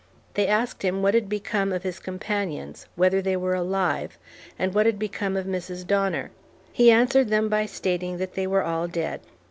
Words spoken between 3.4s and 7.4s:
alive, and what had become of Mrs. Donner. He answered